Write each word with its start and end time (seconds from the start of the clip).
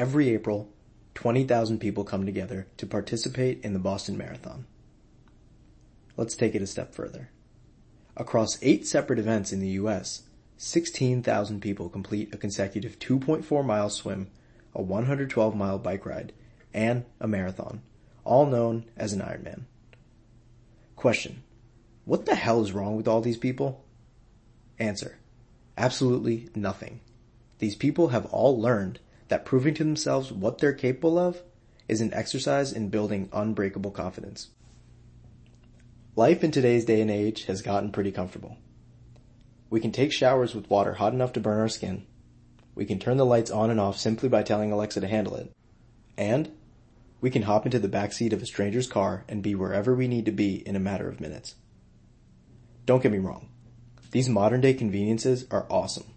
Every 0.00 0.30
April, 0.30 0.72
20,000 1.12 1.78
people 1.78 2.04
come 2.04 2.24
together 2.24 2.66
to 2.78 2.86
participate 2.86 3.62
in 3.62 3.74
the 3.74 3.78
Boston 3.78 4.16
Marathon. 4.16 4.64
Let's 6.16 6.34
take 6.34 6.54
it 6.54 6.62
a 6.62 6.66
step 6.66 6.94
further. 6.94 7.28
Across 8.16 8.60
eight 8.62 8.86
separate 8.86 9.18
events 9.18 9.52
in 9.52 9.60
the 9.60 9.76
US, 9.82 10.22
16,000 10.56 11.60
people 11.60 11.90
complete 11.90 12.32
a 12.32 12.38
consecutive 12.38 12.98
2.4 12.98 13.62
mile 13.62 13.90
swim, 13.90 14.30
a 14.74 14.80
112 14.80 15.54
mile 15.54 15.78
bike 15.78 16.06
ride, 16.06 16.32
and 16.72 17.04
a 17.20 17.28
marathon, 17.28 17.82
all 18.24 18.46
known 18.46 18.86
as 18.96 19.12
an 19.12 19.20
Ironman. 19.20 19.64
Question. 20.96 21.42
What 22.06 22.24
the 22.24 22.36
hell 22.36 22.62
is 22.62 22.72
wrong 22.72 22.96
with 22.96 23.06
all 23.06 23.20
these 23.20 23.36
people? 23.36 23.84
Answer. 24.78 25.18
Absolutely 25.76 26.48
nothing. 26.54 27.00
These 27.58 27.76
people 27.76 28.08
have 28.08 28.24
all 28.32 28.58
learned 28.58 28.98
that 29.30 29.44
proving 29.44 29.74
to 29.74 29.84
themselves 29.84 30.30
what 30.30 30.58
they're 30.58 30.72
capable 30.72 31.18
of 31.18 31.40
is 31.88 32.00
an 32.00 32.12
exercise 32.12 32.72
in 32.72 32.88
building 32.88 33.28
unbreakable 33.32 33.92
confidence. 33.92 34.48
Life 36.16 36.44
in 36.44 36.50
today's 36.50 36.84
day 36.84 37.00
and 37.00 37.10
age 37.10 37.44
has 37.44 37.62
gotten 37.62 37.92
pretty 37.92 38.10
comfortable. 38.10 38.58
We 39.70 39.80
can 39.80 39.92
take 39.92 40.12
showers 40.12 40.54
with 40.54 40.68
water 40.68 40.94
hot 40.94 41.12
enough 41.12 41.32
to 41.34 41.40
burn 41.40 41.60
our 41.60 41.68
skin. 41.68 42.06
We 42.74 42.84
can 42.84 42.98
turn 42.98 43.16
the 43.16 43.24
lights 43.24 43.52
on 43.52 43.70
and 43.70 43.78
off 43.78 43.96
simply 43.96 44.28
by 44.28 44.42
telling 44.42 44.72
Alexa 44.72 45.00
to 45.00 45.06
handle 45.08 45.36
it. 45.36 45.52
And 46.18 46.50
we 47.20 47.30
can 47.30 47.42
hop 47.42 47.66
into 47.66 47.78
the 47.78 47.88
backseat 47.88 48.32
of 48.32 48.42
a 48.42 48.46
stranger's 48.46 48.88
car 48.88 49.24
and 49.28 49.42
be 49.42 49.54
wherever 49.54 49.94
we 49.94 50.08
need 50.08 50.24
to 50.24 50.32
be 50.32 50.56
in 50.66 50.74
a 50.74 50.80
matter 50.80 51.08
of 51.08 51.20
minutes. 51.20 51.54
Don't 52.84 53.02
get 53.02 53.12
me 53.12 53.18
wrong. 53.18 53.48
These 54.10 54.28
modern 54.28 54.60
day 54.60 54.74
conveniences 54.74 55.46
are 55.52 55.66
awesome. 55.70 56.14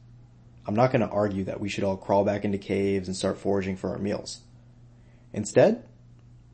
I'm 0.65 0.75
not 0.75 0.91
going 0.91 1.01
to 1.01 1.13
argue 1.13 1.43
that 1.45 1.59
we 1.59 1.69
should 1.69 1.83
all 1.83 1.97
crawl 1.97 2.23
back 2.23 2.45
into 2.45 2.57
caves 2.57 3.07
and 3.07 3.17
start 3.17 3.37
foraging 3.37 3.75
for 3.75 3.89
our 3.89 3.97
meals. 3.97 4.41
Instead, 5.33 5.83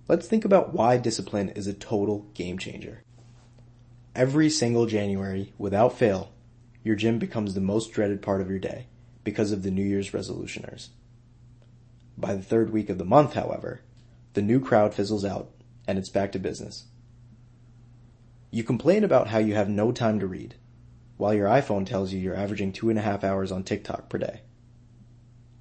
let's 0.07 0.27
think 0.27 0.45
about 0.45 0.73
why 0.73 0.97
discipline 0.97 1.49
is 1.49 1.67
a 1.67 1.73
total 1.73 2.27
game 2.33 2.57
changer. 2.57 3.03
Every 4.15 4.49
single 4.49 4.87
January, 4.87 5.53
without 5.57 5.97
fail, 5.97 6.31
your 6.83 6.95
gym 6.95 7.19
becomes 7.19 7.53
the 7.53 7.61
most 7.61 7.91
dreaded 7.91 8.21
part 8.21 8.41
of 8.41 8.49
your 8.49 8.59
day 8.59 8.87
because 9.23 9.51
of 9.51 9.63
the 9.63 9.71
New 9.71 9.83
Year's 9.83 10.11
resolutioners. 10.11 10.89
By 12.17 12.33
the 12.33 12.41
third 12.41 12.71
week 12.71 12.89
of 12.89 12.97
the 12.97 13.05
month, 13.05 13.33
however, 13.33 13.81
the 14.33 14.41
new 14.41 14.59
crowd 14.59 14.93
fizzles 14.93 15.23
out 15.23 15.51
and 15.87 15.97
it's 15.97 16.09
back 16.09 16.31
to 16.31 16.39
business. 16.39 16.85
You 18.51 18.63
complain 18.63 19.03
about 19.03 19.27
how 19.27 19.37
you 19.37 19.53
have 19.53 19.69
no 19.69 19.91
time 19.91 20.19
to 20.19 20.27
read, 20.27 20.55
while 21.19 21.33
your 21.33 21.49
iPhone 21.49 21.85
tells 21.85 22.13
you 22.13 22.17
you're 22.17 22.33
averaging 22.33 22.71
two 22.71 22.89
and 22.89 22.97
a 22.97 23.01
half 23.01 23.25
hours 23.25 23.51
on 23.51 23.61
TikTok 23.61 24.07
per 24.07 24.17
day. 24.17 24.39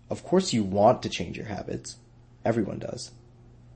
Of 0.09 0.23
course 0.23 0.53
you 0.53 0.63
want 0.63 1.03
to 1.03 1.09
change 1.09 1.37
your 1.37 1.47
habits. 1.47 1.97
Everyone 2.45 2.79
does. 2.79 3.11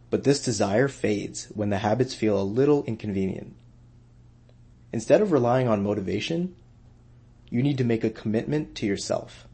But 0.09 0.23
this 0.23 0.41
desire 0.41 0.87
fades 0.87 1.47
when 1.53 1.71
the 1.71 1.79
habits 1.79 2.15
feel 2.15 2.41
a 2.41 2.45
little 2.45 2.85
inconvenient. 2.85 3.57
Instead 4.93 5.23
of 5.23 5.33
relying 5.33 5.67
on 5.67 5.83
motivation, 5.83 6.55
you 7.51 7.65
need 7.65 7.79
to 7.79 7.85
make 7.85 8.05
a 8.05 8.11
commitment 8.11 8.77
to 8.77 8.87
yourself. 8.87 9.49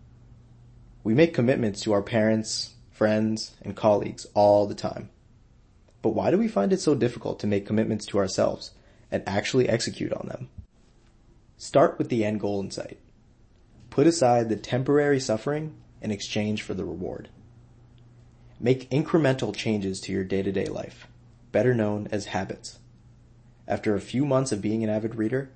We 1.03 1.15
make 1.15 1.33
commitments 1.33 1.81
to 1.85 1.95
our 1.95 2.03
parents, 2.03 2.75
friends, 2.91 3.57
and 3.63 3.75
colleagues 3.75 4.27
all 4.35 4.67
the 4.67 4.75
time. 4.75 5.09
But 6.03 6.11
why 6.11 6.31
do 6.31 6.37
we 6.37 6.47
find 6.47 6.75
it 6.75 6.81
so 6.81 6.95
difficult 6.95 7.41
to 7.41 7.47
make 7.47 7.65
commitments 7.65 8.05
to 8.07 8.19
ourselves 8.19 8.73
and 9.11 9.23
actually 9.27 9.67
execute 9.67 10.13
on 10.13 10.29
them? 10.29 10.51
Start 11.61 11.99
with 11.99 12.09
the 12.09 12.25
end 12.25 12.39
goal 12.39 12.61
in 12.61 12.71
sight. 12.71 13.01
Put 13.91 14.07
aside 14.07 14.49
the 14.49 14.55
temporary 14.55 15.19
suffering 15.19 15.75
in 16.01 16.13
exchange 16.13 16.63
for 16.63 16.73
the 16.73 16.85
reward. 16.85 17.31
Make 18.61 18.89
incremental 18.91 19.55
changes 19.55 20.01
to 20.03 20.13
your 20.13 20.23
day-to-day 20.23 20.67
life, 20.67 21.09
better 21.51 21.75
known 21.75 22.07
as 22.13 22.27
habits. 22.27 22.79
After 23.67 23.97
a 23.97 24.01
few 24.01 24.25
months 24.25 24.53
of 24.53 24.63
being 24.63 24.85
an 24.85 24.89
avid 24.89 25.17
reader, 25.17 25.51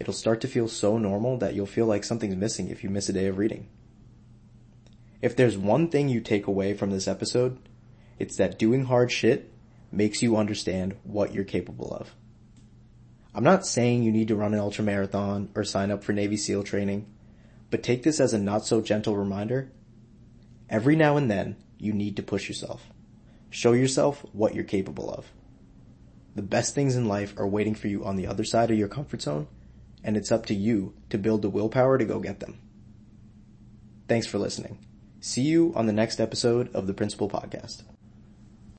it'll 0.00 0.12
start 0.12 0.40
to 0.40 0.48
feel 0.48 0.66
so 0.66 0.98
normal 0.98 1.36
that 1.38 1.54
you'll 1.54 1.66
feel 1.66 1.86
like 1.86 2.02
something's 2.02 2.34
missing 2.34 2.68
if 2.68 2.82
you 2.82 2.90
miss 2.90 3.08
a 3.08 3.12
day 3.12 3.26
of 3.26 3.38
reading. 3.38 3.68
If 5.22 5.36
there's 5.36 5.56
one 5.56 5.88
thing 5.88 6.08
you 6.08 6.20
take 6.20 6.48
away 6.48 6.74
from 6.74 6.90
this 6.90 7.06
episode, 7.06 7.58
it's 8.18 8.36
that 8.38 8.58
doing 8.58 8.86
hard 8.86 9.12
shit 9.12 9.52
makes 9.92 10.20
you 10.20 10.36
understand 10.36 10.96
what 11.04 11.32
you're 11.32 11.44
capable 11.44 11.94
of. 11.94 12.12
I'm 13.34 13.44
not 13.44 13.66
saying 13.66 14.02
you 14.02 14.12
need 14.12 14.28
to 14.28 14.36
run 14.36 14.54
an 14.54 14.60
ultra 14.60 14.84
marathon 14.84 15.50
or 15.56 15.64
sign 15.64 15.90
up 15.90 16.04
for 16.04 16.12
Navy 16.12 16.36
SEAL 16.36 16.62
training, 16.62 17.06
but 17.70 17.82
take 17.82 18.04
this 18.04 18.20
as 18.20 18.32
a 18.32 18.38
not 18.38 18.64
so 18.64 18.80
gentle 18.80 19.16
reminder. 19.16 19.72
Every 20.70 20.94
now 20.94 21.16
and 21.16 21.28
then, 21.28 21.56
you 21.78 21.92
need 21.92 22.16
to 22.16 22.22
push 22.22 22.48
yourself. 22.48 22.88
Show 23.50 23.72
yourself 23.72 24.24
what 24.32 24.54
you're 24.54 24.64
capable 24.64 25.10
of. 25.10 25.32
The 26.36 26.42
best 26.42 26.74
things 26.74 26.96
in 26.96 27.08
life 27.08 27.34
are 27.36 27.46
waiting 27.46 27.74
for 27.74 27.88
you 27.88 28.04
on 28.04 28.16
the 28.16 28.26
other 28.26 28.44
side 28.44 28.70
of 28.70 28.78
your 28.78 28.88
comfort 28.88 29.22
zone, 29.22 29.48
and 30.02 30.16
it's 30.16 30.32
up 30.32 30.46
to 30.46 30.54
you 30.54 30.94
to 31.10 31.18
build 31.18 31.42
the 31.42 31.50
willpower 31.50 31.98
to 31.98 32.04
go 32.04 32.20
get 32.20 32.40
them. 32.40 32.58
Thanks 34.08 34.26
for 34.26 34.38
listening. 34.38 34.78
See 35.20 35.42
you 35.42 35.72
on 35.74 35.86
the 35.86 35.92
next 35.92 36.20
episode 36.20 36.72
of 36.74 36.86
the 36.86 36.94
Principle 36.94 37.30
Podcast. 37.30 37.82